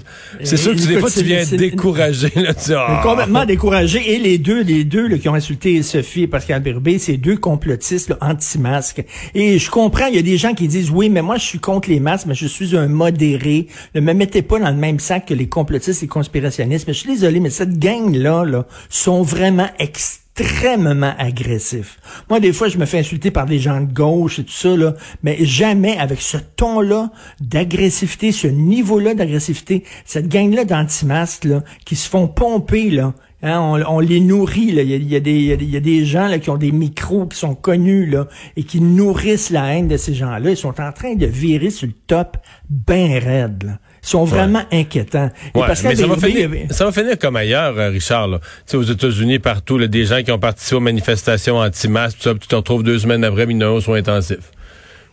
C'est 0.43 0.55
Et- 0.55 0.57
sûr 0.57 0.71
que 0.73 0.77
des 0.79 0.83
écoute, 0.93 0.99
fois, 1.01 1.09
tu 1.11 1.23
viens 1.23 1.45
décourager. 1.45 2.31
Là, 2.35 2.53
tu 2.55 2.73
Ah. 2.75 3.01
complètement 3.03 3.45
découragé. 3.45 4.13
Et 4.15 4.17
les 4.17 4.37
deux, 4.39 4.63
les 4.63 4.83
deux 4.83 5.07
là, 5.07 5.17
qui 5.19 5.29
ont 5.29 5.35
insulté 5.35 5.81
Sophie 5.83 6.23
et 6.23 6.27
Pascal 6.27 6.61
Birbé, 6.61 6.97
c'est 6.97 7.17
deux 7.17 7.37
complotistes 7.37 8.13
anti-masques. 8.21 9.03
Et 9.35 9.59
je 9.59 9.69
comprends, 9.69 10.07
il 10.07 10.15
y 10.15 10.19
a 10.19 10.23
des 10.23 10.37
gens 10.37 10.53
qui 10.55 10.67
disent 10.67 10.89
oui, 10.89 11.09
mais 11.09 11.21
moi 11.21 11.37
je 11.37 11.45
suis 11.45 11.59
contre 11.59 11.89
les 11.89 11.99
masques, 11.99 12.25
mais 12.27 12.33
je 12.35 12.47
suis 12.47 12.75
un 12.75 12.87
modéré. 12.87 13.67
Ne 13.93 14.01
me 14.01 14.13
mettez 14.13 14.41
pas 14.41 14.59
dans 14.59 14.69
le 14.71 14.75
même 14.77 14.99
sac 14.99 15.27
que 15.27 15.33
les 15.33 15.47
complotistes 15.47 16.01
et 16.01 16.05
les 16.05 16.09
conspirationnistes. 16.09 16.87
Mais 16.87 16.93
je 16.93 16.99
suis 16.99 17.09
désolé, 17.09 17.39
mais 17.39 17.49
cette 17.49 17.77
là, 18.07 18.65
sont 18.89 19.21
vraiment 19.21 19.69
extrêmement 19.77 21.13
agressifs. 21.17 21.99
Moi, 22.29 22.39
des 22.39 22.53
fois, 22.53 22.69
je 22.69 22.77
me 22.77 22.85
fais 22.85 22.99
insulter 22.99 23.31
par 23.31 23.45
des 23.45 23.59
gens 23.59 23.81
de 23.81 23.91
gauche 23.91 24.39
et 24.39 24.43
tout 24.43 24.53
ça, 24.53 24.75
là, 24.75 24.93
mais 25.23 25.37
jamais 25.43 25.97
avec 25.97 26.21
ce 26.21 26.37
ton-là 26.37 27.11
d'agressivité, 27.41 28.31
ce 28.31 28.47
niveau-là 28.47 29.13
d'agressivité, 29.13 29.83
cette 30.05 30.29
gang-là 30.29 30.65
d'anti-masques, 30.65 31.45
là, 31.45 31.63
qui 31.85 31.95
se 31.95 32.09
font 32.09 32.27
pomper, 32.27 32.89
là, 32.89 33.13
Hein, 33.41 33.57
on, 33.59 33.81
on 33.95 33.99
les 33.99 34.19
nourrit. 34.19 34.71
là. 34.71 34.81
Il 34.81 34.89
y 34.89 34.93
a, 34.93 34.97
il 34.97 35.09
y 35.09 35.15
a 35.15 35.19
des, 35.21 35.31
il 35.31 35.69
y 35.69 35.77
a 35.77 35.79
des- 35.79 36.03
gens 36.05 36.27
là, 36.27 36.39
qui 36.39 36.49
ont 36.49 36.57
des 36.57 36.71
micros 36.73 37.25
qui 37.27 37.37
sont 37.37 37.55
connus 37.55 38.05
là, 38.05 38.27
et 38.57 38.63
qui 38.63 38.81
nourrissent 38.81 39.49
la 39.49 39.73
haine 39.73 39.87
de 39.87 39.95
ces 39.97 40.13
gens-là. 40.13 40.49
Ils 40.49 40.57
sont 40.57 40.79
en 40.81 40.91
train 40.91 41.15
de 41.15 41.25
virer 41.25 41.69
sur 41.69 41.87
le 41.87 41.93
top 42.07 42.37
bien 42.69 43.19
raide. 43.19 43.63
là. 43.63 43.79
Ils 44.03 44.07
sont 44.07 44.23
vraiment 44.23 44.63
inquiétants. 44.71 45.29
Ouais, 45.55 45.67
mais 45.67 45.95
ça 45.95 46.07
va, 46.07 46.15
finir, 46.17 46.49
ça 46.69 46.85
va 46.85 46.91
finir 46.91 47.17
comme 47.19 47.35
ailleurs, 47.35 47.77
euh, 47.77 47.89
Richard. 47.89 48.27
Là. 48.29 48.39
Tu 48.39 48.45
sais, 48.65 48.77
aux 48.77 48.83
États-Unis, 48.83 49.39
partout, 49.39 49.77
là, 49.77 49.87
des 49.87 50.05
gens 50.05 50.21
qui 50.23 50.31
ont 50.31 50.39
participé 50.39 50.75
aux 50.77 50.79
manifestations 50.81 51.57
anti-masques, 51.57 52.17
tout 52.17 52.23
ça, 52.23 52.31
puis 52.31 52.39
tu 52.41 52.47
te 52.47 52.55
retrouves 52.55 52.83
deux 52.83 52.99
semaines 52.99 53.23
après, 53.25 53.45
mis 53.45 53.61
aux 53.63 53.81
soins 53.81 53.97
intensifs. 53.99 54.51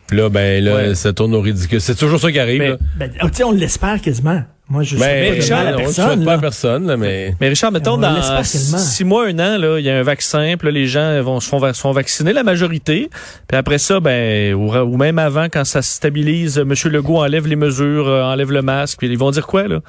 Puis 0.07 0.17
là, 0.17 0.29
ben 0.29 0.63
là, 0.63 0.75
Ouais. 0.77 0.95
ça 0.95 1.13
tourne 1.13 1.35
au 1.35 1.41
ridicule. 1.41 1.81
C'est 1.81 1.97
toujours 1.97 2.21
ça 2.21 2.31
qui 2.31 2.39
arrive. 2.39 2.61
Mais- 2.61 2.69
là. 2.71 2.77
ben, 2.97 3.11
on 3.45 3.51
l'espère 3.51 4.01
quasiment. 4.01 4.43
Moi, 4.69 4.83
je 4.83 4.97
Ben, 4.97 5.01
souhaite 5.33 5.43
Richard, 5.43 5.65
mal 5.65 5.67
à 5.67 5.77
on 5.77 5.79
ne 5.79 5.85
personne. 5.85 6.05
souhaite 6.07 6.25
pas 6.25 6.33
à 6.33 6.39
personne, 6.39 6.87
là, 6.89 6.97
mais... 6.97 7.35
Mais 7.41 7.49
Richard, 7.49 7.71
mettons, 7.71 7.93
On 7.95 7.99
dans 7.99 8.43
six 8.43 9.05
mois, 9.05 9.27
un 9.29 9.39
an, 9.39 9.59
là, 9.59 9.79
il 9.79 9.85
y 9.85 9.91
a 9.91 9.97
un 9.97 10.03
vaccin, 10.03 10.57
puis 10.59 10.67
là, 10.67 10.73
les 10.73 10.87
gens 10.87 11.23
vont 11.23 11.39
se 11.39 11.49
font, 11.49 11.59
va- 11.59 11.73
se 11.73 11.81
font 11.81 11.93
vacciner, 11.93 12.33
la 12.33 12.43
majorité. 12.43 13.09
Puis 13.47 13.57
après 13.57 13.79
ça, 13.79 14.01
ben, 14.01 14.55
ou, 14.55 14.75
ou 14.77 14.97
même 14.97 15.21
avant, 15.21 15.45
quand 15.45 15.65
ça 15.65 15.83
se 15.83 15.93
stabilise, 15.93 16.59
M. 16.59 16.73
Legault 16.91 17.19
enlève 17.19 17.47
les 17.47 17.55
mesures, 17.55 18.09
euh, 18.09 18.23
enlève 18.25 18.51
le 18.51 18.63
masque, 18.63 18.99
puis 18.99 19.07
ils 19.07 19.17
vont 19.17 19.31
dire 19.31 19.47
quoi, 19.47 19.69
là? 19.69 19.81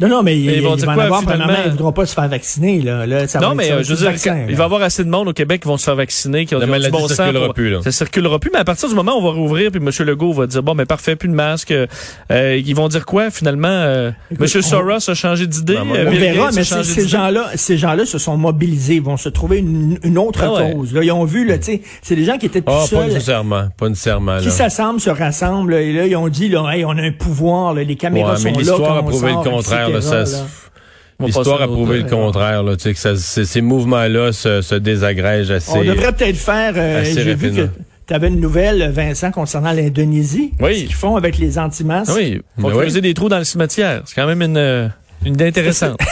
Non, 0.00 0.08
non, 0.08 0.22
mais, 0.22 0.38
ils, 0.38 0.44
ils 0.50 0.62
vont 0.62 0.76
ils 0.76 0.88
en 0.88 0.94
quoi, 0.94 1.04
avoir, 1.04 1.20
finalement? 1.22 1.52
ils 1.64 1.70
voudront 1.72 1.92
pas 1.92 2.06
se 2.06 2.14
faire 2.14 2.28
vacciner. 2.28 2.80
Là. 2.80 3.06
Là, 3.06 3.26
ça 3.26 3.40
va 3.40 3.46
non, 3.46 3.52
être- 3.52 3.56
mais 3.58 3.64
ça 3.64 3.74
va 3.74 3.80
euh, 3.80 3.82
je 3.82 3.90
veux 3.90 3.96
dire, 3.96 4.10
vaccin, 4.10 4.44
il 4.48 4.54
va 4.54 4.62
y 4.62 4.64
avoir 4.64 4.82
assez 4.82 5.02
de 5.02 5.08
monde 5.10 5.26
au 5.28 5.32
Québec 5.32 5.62
qui 5.62 5.68
vont 5.68 5.76
se 5.78 5.84
faire 5.84 5.96
vacciner, 5.96 6.46
qui 6.46 6.54
ont, 6.54 6.58
La 6.60 6.66
ont 6.66 6.68
maladie 6.68 6.92
bon 6.92 7.00
sens. 7.08 7.14
circulera 7.16 7.46
pour- 7.46 7.54
plus, 7.54 7.70
là. 7.70 7.80
Ça 7.82 7.90
circulera 7.90 8.38
plus, 8.38 8.50
mais 8.52 8.60
à 8.60 8.64
partir 8.64 8.88
du 8.88 8.94
moment 8.94 9.14
où 9.16 9.18
on 9.18 9.24
va 9.24 9.30
rouvrir, 9.30 9.70
puis 9.72 9.80
M. 9.84 9.90
Legault 10.06 10.32
va 10.32 10.46
dire, 10.46 10.62
bon, 10.62 10.74
mais 10.74 10.84
parfait, 10.86 11.16
plus 11.16 11.28
de 11.28 11.34
masque. 11.34 11.72
Euh, 12.30 12.56
ils 12.64 12.74
vont 12.74 12.88
dire 12.88 13.04
quoi, 13.04 13.30
finalement? 13.30 13.66
Euh, 13.68 14.10
Écoute, 14.30 14.54
M. 14.54 14.60
on- 14.64 14.68
Soros 14.68 15.10
a 15.10 15.14
changé 15.14 15.46
d'idée. 15.48 15.74
Ben, 15.74 15.80
euh, 15.96 16.04
On 16.06 16.10
verra, 16.12 16.46
Gates 16.46 16.54
mais 16.54 16.64
ces, 16.64 17.08
gens-là, 17.08 17.46
ces 17.56 17.76
gens-là 17.76 18.06
se 18.06 18.18
sont 18.18 18.36
mobilisés, 18.36 18.94
ils 18.96 19.02
vont 19.02 19.16
se 19.16 19.28
trouver 19.28 19.58
une, 19.58 19.98
une 20.04 20.18
autre 20.18 20.40
Ah 20.44 20.52
ouais. 20.52 20.72
cause. 20.72 20.94
Là, 20.94 21.02
ils 21.02 21.10
ont 21.12 21.24
vu, 21.24 21.44
là, 21.46 21.58
tu 21.58 21.64
sais, 21.64 21.82
c'est 22.02 22.14
des 22.16 22.24
gens 22.24 22.38
qui 22.38 22.46
étaient 22.46 22.60
tout 22.60 22.66
pas 22.66 22.86
seuls, 22.86 23.08
nécessairement. 23.08 23.64
Pas 23.76 23.88
nécessairement, 23.88 24.34
là. 24.36 24.40
qui 24.40 24.50
s'assemblent, 24.52 25.00
se 25.00 25.10
rassemblent, 25.10 25.72
là, 25.72 25.80
et 25.80 25.92
là, 25.92 26.06
ils 26.06 26.14
ont 26.16 26.28
dit, 26.28 26.48
là, 26.48 26.64
hey, 26.72 26.84
on 26.84 26.90
a 26.90 27.02
un 27.02 27.12
pouvoir, 27.12 27.74
là, 27.74 27.82
les 27.82 27.96
caméras 27.96 28.32
Ouais, 28.32 28.38
sont 28.38 28.44
là. 28.52 28.58
l'histoire 28.58 28.96
a 28.98 29.02
prouvé 29.02 29.28
le 29.28 29.32
sort, 29.34 29.42
contraire, 29.86 30.18
là, 30.18 30.26
ça, 30.26 30.46
L'histoire 31.22 31.60
a 31.62 31.66
prouvé 31.66 31.98
le 31.98 32.08
contraire, 32.08 32.62
là, 32.62 32.76
tu 32.76 32.82
sais, 32.84 32.92
que 32.94 32.98
ça, 32.98 33.14
ces, 33.16 33.60
mouvements-là 33.60 34.32
se, 34.32 34.62
se 34.62 34.74
désagrègent 34.74 35.50
assez. 35.50 35.72
On 35.76 35.84
devrait 35.84 36.12
peut-être 36.12 36.36
faire, 36.36 36.72
euh, 36.76 37.02
assez 37.02 37.22
j'ai 37.22 37.34
vu 37.34 37.52
que 37.52 37.68
tu 38.06 38.14
avais 38.14 38.28
une 38.28 38.40
nouvelle, 38.40 38.90
Vincent, 38.90 39.30
concernant 39.30 39.72
l'Indonésie. 39.72 40.52
Oui. 40.60 40.74
Ce 40.80 40.84
qu'ils 40.86 40.94
font 40.94 41.16
avec 41.16 41.36
les 41.38 41.58
anti-masques. 41.58 42.12
Oui, 42.16 42.40
faut 42.58 42.68
Ben 42.68 42.74
oui. 42.74 42.80
creuser 42.80 43.00
des 43.02 43.12
trous 43.14 43.28
dans 43.28 43.38
le 43.38 43.44
cimetière. 43.44 44.02
C'est 44.06 44.14
quand 44.14 44.26
même 44.26 44.40
une, 44.42 44.56
euh, 44.56 44.88
une 45.24 45.34
idée 45.34 45.46
intéressante. 45.48 45.98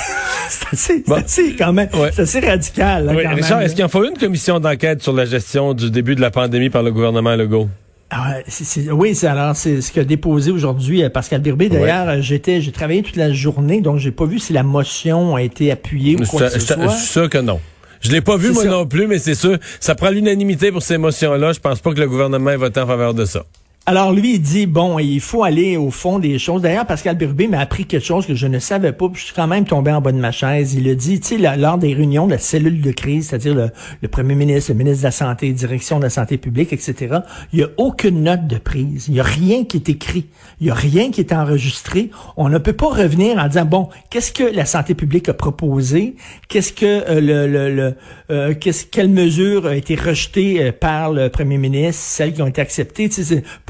C'est 0.50 0.66
assez, 0.72 1.02
c'est 1.04 1.08
Bon. 1.08 1.16
assez, 1.16 1.56
quand 1.56 1.72
même, 1.74 1.88
Ouais. 1.92 2.08
c'est 2.10 2.22
assez 2.22 2.40
radical, 2.40 3.04
là, 3.04 3.12
Oui, 3.14 3.22
quand 3.22 3.34
Richard, 3.34 3.58
même, 3.58 3.66
est-ce 3.66 3.74
qu'il 3.74 3.84
en 3.84 3.88
faut 3.88 4.02
une 4.02 4.16
commission 4.16 4.58
d'enquête 4.60 5.02
sur 5.02 5.12
la 5.12 5.26
gestion 5.26 5.74
du 5.74 5.90
début 5.90 6.14
de 6.14 6.22
la 6.22 6.30
pandémie 6.30 6.70
par 6.70 6.82
le 6.82 6.90
gouvernement 6.90 7.36
Legault? 7.36 7.68
Ah, 8.10 8.36
c'est- 8.48 8.64
c'est- 8.64 8.90
oui, 8.90 9.14
c'est 9.14 9.26
alors 9.26 9.54
c'est 9.54 9.82
ce 9.82 9.92
qu'a 9.92 10.02
déposé 10.04 10.50
aujourd'hui 10.50 11.02
euh, 11.04 11.10
Pascal 11.10 11.42
Birbé. 11.42 11.68
D'ailleurs, 11.68 12.08
euh, 12.08 12.20
j'étais, 12.22 12.62
j'ai 12.62 12.72
travaillé 12.72 13.02
toute 13.02 13.16
la 13.16 13.32
journée, 13.34 13.82
donc 13.82 13.98
j'ai 13.98 14.12
pas 14.12 14.24
vu 14.24 14.38
si 14.38 14.54
la 14.54 14.62
motion 14.62 15.36
a 15.36 15.42
été 15.42 15.70
appuyée 15.70 16.14
ou 16.14 16.24
quoi 16.24 16.40
que 16.48 16.58
ce 16.58 16.58
je- 16.58 16.88
suis 16.96 17.06
sûr 17.06 17.28
que 17.28 17.38
non. 17.38 17.60
Je 18.00 18.10
l'ai 18.12 18.20
pas 18.22 18.36
vu, 18.36 18.52
moi 18.52 18.62
non 18.70 18.86
plus, 18.86 19.06
mais 19.08 19.18
c'est 19.18 19.34
sûr, 19.34 19.58
ça 19.80 19.94
prend 19.94 20.08
l'unanimité 20.10 20.70
pour 20.72 20.82
ces 20.82 20.96
motions-là. 20.98 21.52
Je 21.52 21.58
pense 21.60 21.80
pas 21.80 21.92
que 21.92 21.98
le 22.00 22.08
gouvernement 22.08 22.50
ait 22.50 22.56
voté 22.56 22.80
en 22.80 22.86
faveur 22.86 23.12
de 23.12 23.24
ça. 23.24 23.44
Alors 23.90 24.12
lui, 24.12 24.34
il 24.34 24.42
dit, 24.42 24.66
bon, 24.66 24.98
il 24.98 25.18
faut 25.18 25.44
aller 25.44 25.78
au 25.78 25.90
fond 25.90 26.18
des 26.18 26.38
choses. 26.38 26.60
D'ailleurs, 26.60 26.84
Pascal 26.84 27.16
Birubé 27.16 27.48
m'a 27.48 27.60
appris 27.60 27.86
quelque 27.86 28.04
chose 28.04 28.26
que 28.26 28.34
je 28.34 28.46
ne 28.46 28.58
savais 28.58 28.92
pas, 28.92 29.08
puis 29.08 29.18
je 29.18 29.24
suis 29.24 29.34
quand 29.34 29.46
même 29.46 29.64
tombé 29.64 29.90
en 29.90 30.02
bas 30.02 30.12
de 30.12 30.18
ma 30.18 30.30
chaise. 30.30 30.74
Il 30.74 30.86
a 30.90 30.94
dit, 30.94 31.20
tu 31.20 31.38
sais, 31.38 31.56
lors 31.56 31.78
des 31.78 31.94
réunions 31.94 32.26
de 32.26 32.32
la 32.32 32.38
cellule 32.38 32.82
de 32.82 32.90
crise, 32.90 33.28
c'est-à-dire 33.28 33.54
le, 34.02 34.08
premier 34.08 34.34
ministre, 34.34 34.72
le 34.72 34.76
ministre 34.76 35.00
de 35.00 35.06
la 35.06 35.10
Santé, 35.10 35.50
direction 35.52 35.96
de 35.96 36.02
la 36.02 36.10
santé 36.10 36.36
publique, 36.36 36.74
etc., 36.74 37.20
il 37.54 37.60
n'y 37.60 37.64
a 37.64 37.68
aucune 37.78 38.24
note 38.24 38.46
de 38.46 38.58
prise. 38.58 39.06
Il 39.08 39.14
n'y 39.14 39.20
a 39.20 39.22
rien 39.22 39.64
qui 39.64 39.78
est 39.78 39.88
écrit. 39.88 40.26
Il 40.60 40.66
n'y 40.66 40.70
a 40.70 40.74
rien 40.74 41.10
qui 41.10 41.22
est 41.22 41.32
enregistré. 41.32 42.10
On 42.36 42.50
ne 42.50 42.58
peut 42.58 42.74
pas 42.74 42.88
revenir 42.88 43.38
en 43.38 43.48
disant, 43.48 43.64
bon, 43.64 43.88
qu'est-ce 44.10 44.32
que 44.32 44.44
la 44.44 44.66
santé 44.66 44.94
publique 44.94 45.30
a 45.30 45.34
proposé? 45.34 46.16
Qu'est-ce 46.48 46.74
que 46.74 46.84
euh, 46.84 47.22
le, 47.22 47.46
le, 47.46 47.74
le 47.74 47.94
euh, 48.30 48.52
qu'est-ce, 48.52 48.84
quelle 48.84 49.08
mesure 49.08 49.64
a 49.64 49.74
été 49.74 49.94
rejetée 49.94 50.62
euh, 50.62 50.72
par 50.72 51.10
le 51.10 51.30
premier 51.30 51.56
ministre, 51.56 52.02
celles 52.02 52.34
qui 52.34 52.42
ont 52.42 52.46
été 52.46 52.60
acceptées, 52.60 53.08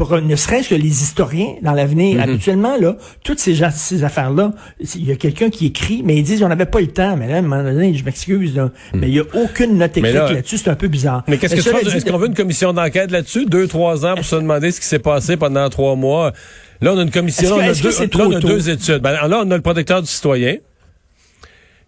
pour 0.08 0.16
euh, 0.16 0.20
ne 0.20 0.36
serait-ce 0.36 0.70
que 0.70 0.74
les 0.74 1.02
historiens 1.02 1.54
dans 1.62 1.72
l'avenir. 1.72 2.16
Habituellement, 2.22 2.76
là, 2.78 2.96
toutes 3.22 3.38
ces, 3.38 3.56
ces 3.74 4.04
affaires-là, 4.04 4.52
il 4.94 5.04
y 5.06 5.12
a 5.12 5.16
quelqu'un 5.16 5.50
qui 5.50 5.66
écrit, 5.66 6.02
mais 6.04 6.16
ils 6.16 6.22
disent 6.22 6.42
on 6.42 6.48
n'avait 6.48 6.66
pas 6.66 6.80
le 6.80 6.86
temps. 6.88 7.16
Mais 7.16 7.28
là, 7.28 7.36
à 7.36 7.38
un 7.38 7.42
moment 7.42 7.62
donné, 7.62 7.94
je 7.94 8.04
m'excuse, 8.04 8.56
là, 8.56 8.70
mais 8.94 9.08
il 9.08 9.12
n'y 9.12 9.18
a 9.20 9.24
aucune 9.34 9.76
note 9.78 9.96
écrite 9.96 10.14
là- 10.14 10.32
là-dessus, 10.34 10.58
c'est 10.58 10.70
un 10.70 10.74
peu 10.74 10.88
bizarre. 10.88 11.22
Mais 11.28 11.36
qu'est-ce 11.38 11.54
que 11.56 11.60
tu 11.62 11.68
penses? 11.84 11.94
Est-ce 11.94 12.04
qu'on 12.10 12.18
veut 12.18 12.28
une 12.28 12.34
commission 12.34 12.72
d'enquête 12.72 13.10
là-dessus? 13.10 13.46
Deux, 13.46 13.66
trois 13.68 14.06
ans 14.06 14.14
pour 14.14 14.24
se 14.24 14.36
demander 14.36 14.70
ce 14.70 14.80
qui 14.80 14.86
s'est 14.86 14.98
passé 14.98 15.36
pendant 15.36 15.68
trois 15.68 15.94
mois. 15.96 16.32
Là, 16.80 16.92
on 16.94 16.98
a 16.98 17.02
une 17.02 17.10
commission, 17.10 17.56
que- 17.56 17.60
là, 17.60 17.90
on 17.98 18.02
a 18.02 18.04
là, 18.18 18.24
on 18.26 18.30
deux 18.48 18.70
études. 18.70 18.98
Ben, 19.02 19.12
là, 19.12 19.42
on 19.44 19.50
a 19.50 19.56
le 19.56 19.62
protecteur 19.62 20.00
du 20.00 20.08
citoyen, 20.08 20.56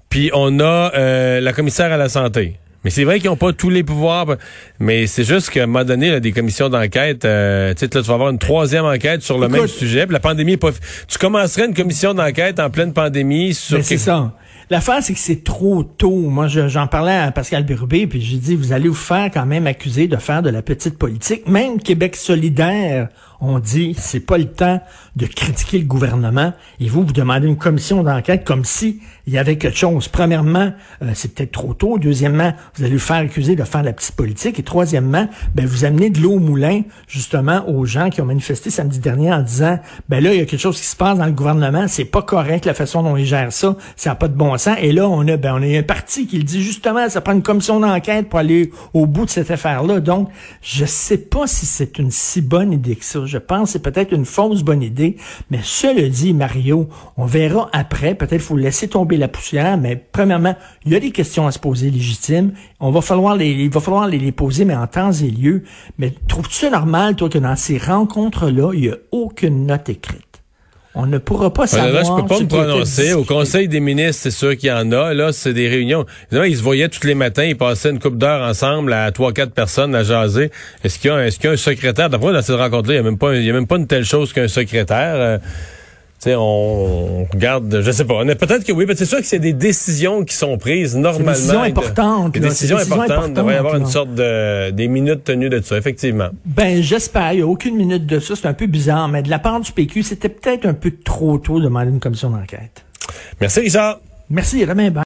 puis 0.09 0.31
on 0.35 0.59
a 0.61 0.93
euh, 0.95 1.41
la 1.41 1.53
commissaire 1.53 1.93
à 1.93 1.97
la 1.97 2.09
santé. 2.09 2.57
Mais 2.85 2.91
c'est 2.91 3.05
vrai 3.05 3.21
qu'ils 3.21 3.29
n'ont 3.29 3.37
pas 3.37 3.53
tous 3.53 3.69
les 3.71 3.83
pouvoirs, 3.83 4.27
mais 4.79 5.07
c'est 5.07 5.25
juste 5.25 5.51
qu'à 5.51 5.65
un 5.65 5.67
moment 5.67 5.85
donné, 5.85 6.11
là, 6.11 6.21
des 6.21 6.33
commissions 6.33 6.69
d'enquête, 6.71 7.25
euh, 7.27 7.75
tu 7.75 7.81
sais, 7.81 7.95
là, 7.95 8.01
tu 8.01 8.09
vas 8.09 8.15
avoir 8.15 8.31
une 8.31 8.39
troisième 8.39 8.85
enquête 8.87 9.21
sur 9.23 9.37
le 9.39 9.47
Écoute- 9.49 9.59
même 9.59 9.67
sujet. 9.69 10.07
puis 10.07 10.15
la 10.15 10.21
pandémie 10.21 10.53
est 10.53 10.57
pas... 10.57 10.71
Tu 11.07 11.19
commencerais 11.19 11.67
une 11.67 11.75
commission 11.75 12.15
d'enquête 12.15 12.59
en 12.59 12.71
pleine 12.71 12.93
pandémie 12.95 13.53
sur... 13.53 13.77
Ben, 13.77 13.83
c'est 13.83 13.97
quelque- 13.97 14.05
ça. 14.05 14.33
L'affaire, 14.71 15.03
c'est 15.03 15.15
que 15.15 15.19
c'est 15.19 15.43
trop 15.43 15.83
tôt. 15.83 16.15
Moi, 16.31 16.47
je- 16.47 16.69
j'en 16.69 16.87
parlais 16.87 17.13
à 17.17 17.31
Pascal 17.33 17.65
Birubé, 17.65 18.07
puis 18.07 18.21
j'ai 18.23 18.37
dit, 18.37 18.55
vous 18.55 18.73
allez 18.73 18.89
vous 18.89 18.95
faire 18.95 19.29
quand 19.35 19.45
même 19.45 19.67
accuser 19.67 20.07
de 20.07 20.17
faire 20.17 20.43
de 20.43 20.49
la 20.51 20.63
petite 20.63 20.97
politique. 20.97 21.49
Même 21.49 21.83
Québec 21.83 22.15
solidaire, 22.17 23.09
on 23.41 23.59
dit, 23.59 23.95
c'est 23.99 24.21
pas 24.21 24.39
le 24.39 24.47
temps 24.47 24.81
de 25.17 25.27
critiquer 25.27 25.79
le 25.79 25.85
gouvernement. 25.85 26.53
Et 26.79 26.89
vous, 26.89 27.05
vous 27.05 27.13
demandez 27.13 27.47
une 27.47 27.57
commission 27.57 28.03
d'enquête 28.03 28.45
comme 28.45 28.65
si 28.65 29.01
il 29.27 29.33
y 29.33 29.39
avait 29.39 29.57
quelque 29.57 29.77
chose. 29.77 30.09
Premièrement, 30.09 30.73
euh, 31.03 31.11
c'est 31.15 31.35
peut-être 31.35 31.53
trop 31.53 31.75
tôt. 31.75 31.99
Deuxièmement, 31.99 32.53
vous 32.75 32.85
allez 32.85 32.95
vous 32.95 32.99
faire 32.99 33.17
accuser 33.17 33.57
de 33.57 33.65
faire 33.65 33.81
de 33.81 33.87
la 33.87 33.93
petite 33.93 34.15
politique. 34.15 34.59
Et 34.59 34.63
troisièmement, 34.63 35.29
ben, 35.55 35.67
vous 35.67 35.85
amenez 35.85 36.11
de 36.11 36.21
l'eau 36.21 36.35
au 36.35 36.39
moulin, 36.39 36.83
justement, 37.09 37.69
aux 37.69 37.85
gens 37.87 38.11
qui 38.11 38.21
ont 38.21 38.27
manifesté 38.27 38.71
samedi 38.71 38.99
dernier 38.99 39.33
en 39.33 39.43
disant, 39.43 39.79
ben 40.09 40.23
là, 40.23 40.35
il 40.35 40.39
y 40.39 40.43
a 40.43 40.47
quelque 40.47 40.61
chose 40.61 40.79
qui 40.79 40.87
se 40.87 40.97
passe 40.97 41.19
dans 41.19 41.27
le 41.27 41.33
gouvernement. 41.33 41.87
C'est 41.89 42.05
pas 42.05 42.23
correct 42.23 42.67
la 42.67 42.75
façon 42.75 43.03
dont 43.03 43.17
ils 43.17 43.27
gèrent 43.27 43.53
ça. 43.53 43.77
Ça 43.97 44.11
n'a 44.11 44.17
pas 44.17 44.29
de 44.29 44.37
bon 44.37 44.57
sens. 44.59 44.77
Et 44.81 44.93
là, 44.93 45.09
on 45.09 45.27
a, 45.29 45.37
ben, 45.37 45.55
on 45.55 45.63
a 45.63 45.79
un 45.79 45.83
parti 45.83 46.27
qui 46.27 46.39
le 46.39 46.45
dit 46.45 46.63
justement, 46.63 47.09
ça 47.09 47.21
prend 47.21 47.33
une 47.33 47.43
commission 47.43 47.81
d'enquête 47.81 48.29
pour 48.29 48.39
aller 48.39 48.71
au 48.93 49.07
bout 49.07 49.25
de 49.25 49.31
cette 49.31 49.51
affaire-là. 49.51 50.01
Donc, 50.01 50.29
je 50.63 50.85
sais 50.85 51.19
pas 51.19 51.47
si 51.47 51.67
c'est 51.67 51.99
une 51.99 52.11
si 52.11 52.43
bonne 52.43 52.73
idée 52.73 52.97
que 52.97 53.05
ça. 53.05 53.21
Je 53.31 53.39
pense 53.39 53.69
que 53.69 53.73
c'est 53.73 53.83
peut-être 53.83 54.13
une 54.13 54.25
fausse 54.25 54.63
bonne 54.63 54.83
idée. 54.83 55.17
Mais 55.51 55.61
cela 55.63 56.09
dit, 56.09 56.35
Mario, 56.35 56.89
on 57.17 57.27
verra 57.27 57.71
après. 57.73 58.15
Peut-être 58.15 58.43
faut 58.43 58.57
laisser 58.57 58.89
tomber 58.89 59.17
la 59.17 59.29
poussière. 59.29 59.79
Mais 59.79 59.97
premièrement, 59.97 60.57
il 60.85 60.93
y 60.93 60.97
a 60.97 61.01
des 61.01 61.13
questions 61.13 61.47
à 61.47 61.53
se 61.53 61.59
poser 61.59 61.91
légitimes. 61.91 62.53
On 62.81 62.91
va 62.91 63.01
falloir 63.01 63.37
les, 63.37 63.51
il 63.51 63.71
va 63.71 63.81
falloir 63.81 64.09
les, 64.09 64.33
poser, 64.33 64.65
mais 64.65 64.75
en 64.75 64.87
temps 64.87 65.13
et 65.13 65.31
lieu. 65.31 65.63
Mais 65.99 66.13
trouves-tu 66.29 66.69
normal, 66.71 67.15
toi, 67.15 67.29
que 67.29 67.39
dans 67.39 67.57
ces 67.57 67.79
rencontres-là, 67.79 68.73
il 68.75 68.85
y 68.85 68.91
a 68.91 68.97
aucune 69.13 69.67
note 69.67 69.89
écrite? 69.89 70.30
On 70.95 71.07
ne 71.07 71.19
pourra 71.19 71.53
pas 71.53 71.69
savoir. 71.69 71.93
là, 71.93 72.03
je 72.03 72.21
peux 72.21 72.27
pas 72.27 72.41
me 72.41 72.47
prononcer. 72.49 73.13
Au. 73.13 73.23
Conseil 73.23 73.69
des 73.69 73.79
ministres, 73.79 74.23
c'est 74.25 74.33
sûr 74.33 74.57
qu'il 74.57 74.71
y 74.71 74.73
en 74.73 74.91
a. 74.91 75.15
Là, 75.15 75.33
c'est 75.33 75.53
des 75.55 75.69
réunions. 75.69 76.05
Évidemment, 76.27 76.45
ils 76.45 76.57
se 76.57 76.63
voyaient 76.63 76.89
tous 76.89 77.07
les 77.07 77.15
matins, 77.15 77.45
ils 77.45 77.57
passaient 77.57 77.91
une 77.91 78.01
couple 78.01 78.17
d'heures 78.19 78.43
ensemble 78.43 78.93
à 78.93 79.13
trois, 79.13 79.33
quatre 79.33 79.53
personnes 79.53 79.95
à 79.95 80.03
jaser. 80.03 80.51
Est-ce 80.83 80.99
qu'il 80.99 81.11
y 81.11 81.15
a, 81.15 81.25
est-ce 81.27 81.37
qu'il 81.39 81.47
y 81.47 81.49
a 81.51 81.53
un 81.53 81.57
secrétaire? 81.57 82.11
D'après 82.11 82.33
dans 82.33 82.43
cette 82.43 82.57
rencontre-là, 82.57 82.95
il 82.95 83.03
n'y 83.03 83.07
a 83.07 83.11
même 83.11 83.19
pas, 83.19 83.35
il 83.37 83.45
y 83.45 83.51
a 83.51 83.53
même 83.53 83.69
pas 83.69 83.77
une 83.77 83.87
telle 83.87 84.05
chose 84.05 84.33
qu'un 84.33 84.49
secrétaire. 84.49 85.39
Tu 86.23 86.29
sais, 86.29 86.35
on, 86.35 87.23
on 87.23 87.25
regarde, 87.33 87.81
je 87.81 87.91
sais 87.91 88.05
pas. 88.05 88.23
Peut-être 88.25 88.65
que 88.65 88.73
oui, 88.73 88.85
mais 88.87 88.95
c'est 88.95 89.07
sûr 89.07 89.19
que 89.19 89.25
c'est 89.25 89.39
des 89.39 89.55
décisions 89.55 90.23
qui 90.23 90.35
sont 90.35 90.59
prises 90.59 90.95
normalement. 90.95 91.33
décisions 91.33 91.63
importantes, 91.63 92.33
Des 92.35 92.41
là. 92.41 92.49
décisions 92.51 92.77
C'est 92.79 92.85
des 92.85 92.91
décisions 92.91 93.03
importantes. 93.03 93.29
Il 93.31 93.35
devrait 93.35 93.55
y 93.55 93.57
avoir 93.57 93.75
une 93.77 93.83
importantes, 93.85 93.93
sorte 94.09 94.15
de, 94.15 94.71
des 94.71 94.89
minutes 94.89 95.25
tenues 95.25 95.49
de 95.49 95.63
ça, 95.63 95.79
effectivement. 95.79 96.29
Ben, 96.45 96.83
j'espère. 96.83 97.33
Il 97.33 97.37
n'y 97.37 97.43
a 97.43 97.47
aucune 97.47 97.75
minute 97.77 98.05
de 98.05 98.21
ça. 98.21 98.35
C'est 98.37 98.47
un 98.47 98.53
peu 98.53 98.67
bizarre. 98.67 99.09
Mais 99.09 99.23
de 99.23 99.31
la 99.31 99.39
part 99.39 99.61
du 99.61 99.73
PQ, 99.73 100.03
c'était 100.03 100.29
peut-être 100.29 100.67
un 100.67 100.75
peu 100.75 100.93
trop 101.03 101.39
tôt 101.39 101.59
de 101.59 101.65
demander 101.65 101.91
une 101.91 102.01
commission 102.01 102.29
d'enquête. 102.29 102.85
Merci, 103.41 103.61
Richard. 103.61 104.01
Merci, 104.29 104.65
Romain. 104.65 104.91
Bye. 104.91 104.99